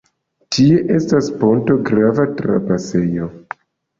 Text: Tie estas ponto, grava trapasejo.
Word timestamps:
Tie 0.55 0.77
estas 0.93 1.27
ponto, 1.43 1.77
grava 1.89 2.27
trapasejo. 2.39 3.29